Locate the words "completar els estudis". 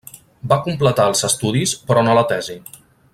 0.67-1.77